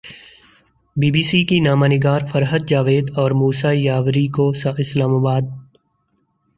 be 0.95 1.09
B 1.11 1.23
C 1.23 1.41
کی 1.45 1.57
نامہ 1.59 1.87
نگار 1.87 2.21
فرحت 2.31 2.61
جاوید 2.67 3.05
اور 3.15 3.31
موسی 3.39 3.75
یاوری 3.77 4.27
کو 4.27 4.45
اسلام 4.77 5.11
آباد 5.15 5.43